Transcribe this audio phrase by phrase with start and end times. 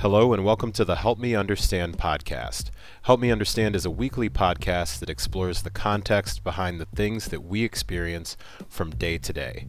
[0.00, 2.68] Hello, and welcome to the Help Me Understand podcast.
[3.04, 7.42] Help Me Understand is a weekly podcast that explores the context behind the things that
[7.42, 8.36] we experience
[8.68, 9.66] from day to day,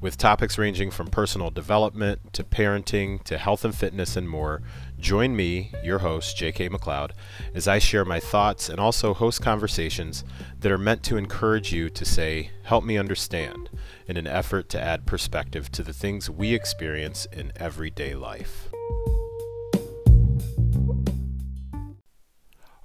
[0.00, 4.62] with topics ranging from personal development to parenting to health and fitness and more.
[4.98, 6.70] Join me, your host, J.K.
[6.70, 7.10] McLeod,
[7.54, 10.24] as I share my thoughts and also host conversations
[10.58, 13.68] that are meant to encourage you to say, Help me understand,
[14.06, 18.70] in an effort to add perspective to the things we experience in everyday life.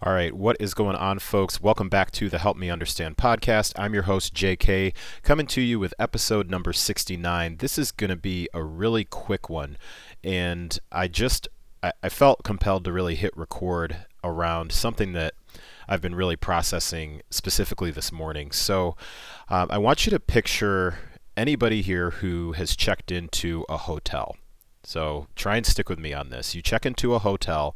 [0.03, 1.61] All right, what is going on, folks?
[1.61, 3.71] Welcome back to the Help Me Understand podcast.
[3.77, 7.57] I'm your host, JK, coming to you with episode number 69.
[7.57, 9.77] This is going to be a really quick one,
[10.23, 11.47] and I just
[11.83, 15.35] I, felt compelled to really hit record around something that
[15.87, 18.51] I've been really processing specifically this morning.
[18.51, 18.97] So
[19.49, 20.97] um, I want you to picture
[21.37, 24.35] anybody here who has checked into a hotel.
[24.83, 26.55] So try and stick with me on this.
[26.55, 27.75] You check into a hotel,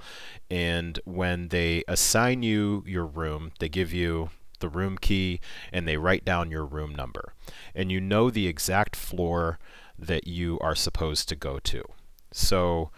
[0.50, 5.39] and when they assign you your room, they give you the room key
[5.72, 7.34] and they write down your room number.
[7.73, 9.59] And you know the exact floor
[9.97, 11.84] that you are supposed to go to.
[12.31, 12.92] So,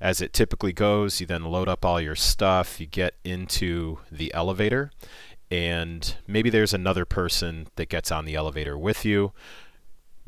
[0.00, 4.32] as it typically goes, you then load up all your stuff, you get into the
[4.32, 4.92] elevator,
[5.50, 9.32] and maybe there's another person that gets on the elevator with you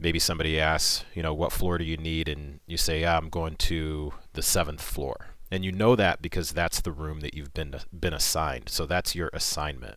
[0.01, 2.29] maybe somebody asks, you know, what floor do you need?
[2.29, 5.29] And you say, yeah, I'm going to the seventh floor.
[5.51, 8.69] And you know that because that's the room that you've been, been assigned.
[8.69, 9.97] So that's your assignment.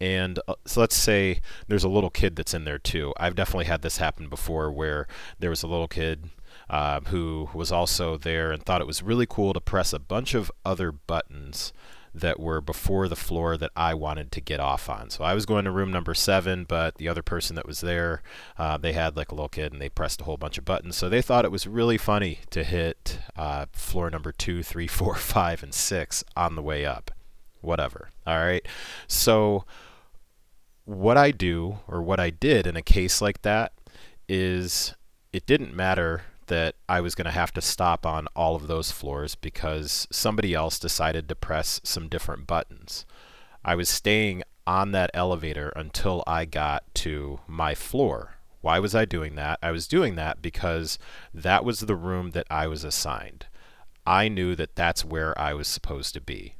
[0.00, 3.12] And uh, so let's say there's a little kid that's in there too.
[3.18, 5.06] I've definitely had this happen before where
[5.38, 6.28] there was a little kid
[6.70, 10.34] uh, who was also there and thought it was really cool to press a bunch
[10.34, 11.72] of other buttons
[12.18, 15.10] that were before the floor that I wanted to get off on.
[15.10, 18.22] So I was going to room number seven, but the other person that was there,
[18.56, 20.96] uh, they had like a little kid and they pressed a whole bunch of buttons.
[20.96, 25.14] So they thought it was really funny to hit uh, floor number two, three, four,
[25.14, 27.10] five, and six on the way up.
[27.60, 28.10] Whatever.
[28.26, 28.66] All right.
[29.06, 29.64] So
[30.84, 33.72] what I do or what I did in a case like that
[34.28, 34.94] is
[35.32, 38.90] it didn't matter that I was going to have to stop on all of those
[38.90, 43.06] floors because somebody else decided to press some different buttons.
[43.64, 48.34] I was staying on that elevator until I got to my floor.
[48.60, 49.58] Why was I doing that?
[49.62, 50.98] I was doing that because
[51.32, 53.46] that was the room that I was assigned.
[54.06, 56.54] I knew that that's where I was supposed to be.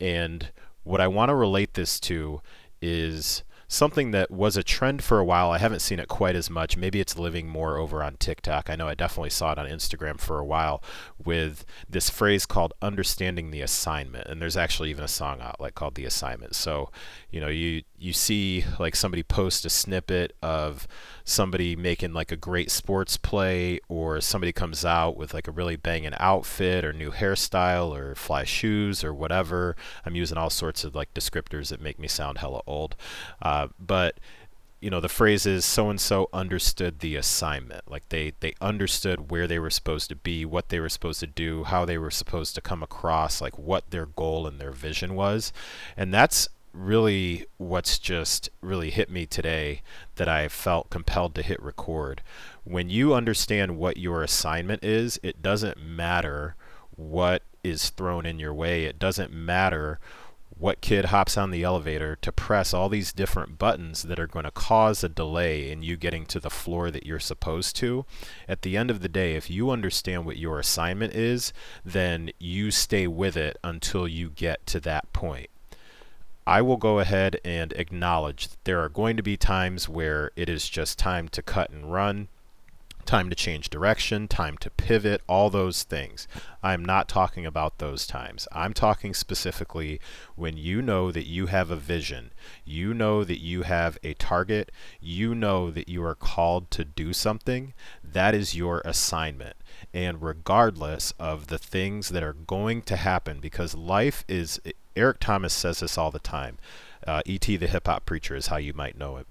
[0.00, 0.50] And
[0.84, 2.40] what I want to relate this to
[2.80, 3.42] is
[3.74, 5.50] something that was a trend for a while.
[5.50, 6.76] I haven't seen it quite as much.
[6.76, 8.70] Maybe it's living more over on TikTok.
[8.70, 10.82] I know I definitely saw it on Instagram for a while
[11.22, 14.28] with this phrase called understanding the assignment.
[14.28, 16.54] And there's actually even a song out like called The Assignment.
[16.54, 16.90] So,
[17.30, 20.86] you know, you you see like somebody post a snippet of
[21.24, 25.76] somebody making like a great sports play or somebody comes out with like a really
[25.76, 29.74] banging outfit or new hairstyle or fly shoes or whatever.
[30.04, 32.94] I'm using all sorts of like descriptors that make me sound hella old.
[33.40, 34.18] Uh, but
[34.80, 39.30] you know the phrase is so and so understood the assignment like they they understood
[39.30, 42.10] where they were supposed to be what they were supposed to do how they were
[42.10, 45.52] supposed to come across like what their goal and their vision was
[45.96, 49.80] and that's really what's just really hit me today
[50.16, 52.20] that I felt compelled to hit record.
[52.64, 56.56] When you understand what your assignment is, it doesn't matter
[56.96, 58.84] what is thrown in your way.
[58.84, 59.98] It doesn't matter
[60.58, 64.44] what kid hops on the elevator to press all these different buttons that are going
[64.44, 68.06] to cause a delay in you getting to the floor that you're supposed to.
[68.48, 71.52] At the end of the day, if you understand what your assignment is,
[71.84, 75.50] then you stay with it until you get to that point.
[76.46, 80.48] I will go ahead and acknowledge that there are going to be times where it
[80.48, 82.28] is just time to cut and run,
[83.04, 86.26] time to change direction, time to pivot, all those things.
[86.62, 88.48] I'm not talking about those times.
[88.52, 90.00] I'm talking specifically
[90.34, 92.32] when you know that you have a vision,
[92.64, 97.12] you know that you have a target, you know that you are called to do
[97.12, 99.56] something, that is your assignment.
[99.92, 104.60] And regardless of the things that are going to happen, because life is
[104.96, 106.58] Eric Thomas says this all the time.
[107.06, 107.56] Uh, E.T.
[107.56, 109.26] the hip hop preacher is how you might know it.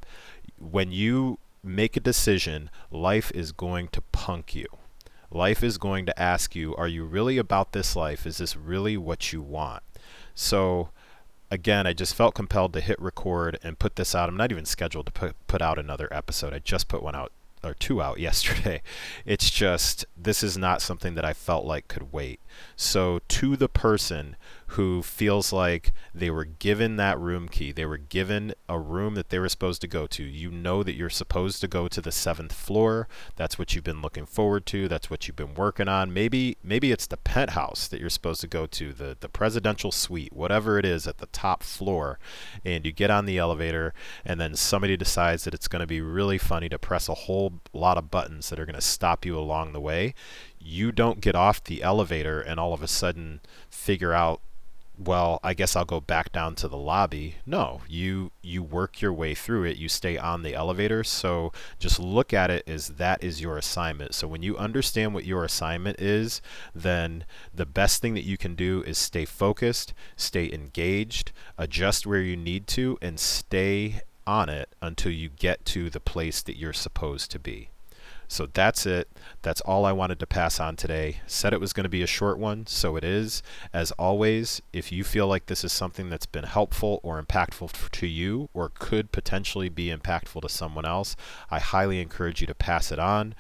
[0.60, 4.68] When you make a decision, life is going to punk you.
[5.32, 8.28] Life is going to ask you, are you really about this life?
[8.28, 9.82] Is this really what you want?
[10.36, 10.90] So,
[11.50, 14.30] again, I just felt compelled to hit record and put this out.
[14.30, 16.54] I'm not even scheduled to put, put out another episode.
[16.54, 17.32] I just put one out
[17.64, 18.82] or two out yesterday.
[19.26, 22.40] It's just this is not something that I felt like could wait.
[22.76, 24.36] So to the person
[24.74, 27.72] who feels like they were given that room key.
[27.72, 30.24] They were given a room that they were supposed to go to.
[30.24, 33.08] You know that you're supposed to go to the seventh floor.
[33.36, 34.88] That's what you've been looking forward to.
[34.88, 36.12] That's what you've been working on.
[36.12, 40.34] Maybe maybe it's the penthouse that you're supposed to go to, the the presidential suite,
[40.34, 42.18] whatever it is at the top floor.
[42.66, 43.94] And you get on the elevator,
[44.26, 47.62] and then somebody decides that it's going to be really funny to press a whole
[47.74, 50.16] lot of buttons that are going to stop you along the way.
[50.58, 54.42] You don't get off the elevator and all of a sudden figure out
[54.98, 57.36] well, I guess I'll go back down to the lobby.
[57.46, 59.78] No, you you work your way through it.
[59.78, 61.04] You stay on the elevator.
[61.04, 64.14] So just look at it as that is your assignment.
[64.14, 66.42] So when you understand what your assignment is,
[66.76, 72.22] then the best thing that you can do is stay focused, stay engaged, adjust where
[72.22, 76.72] you need to and stay on it until you get to the place that you're
[76.72, 77.70] supposed to be.
[78.34, 79.08] So that's it.
[79.44, 81.18] That's all I wanted to pass on today.
[81.28, 83.44] Said it was going to be a short one, so it is.
[83.72, 88.08] As always, if you feel like this is something that's been helpful or impactful to
[88.08, 91.16] you or could potentially be impactful to someone else,
[91.52, 93.36] I highly encourage you to pass it on.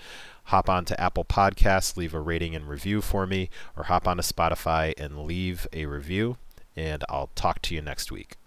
[0.45, 4.17] Hop on to Apple Podcasts, leave a rating and review for me, or hop on
[4.17, 6.37] to Spotify and leave a review.
[6.75, 8.37] And I'll talk to you next week.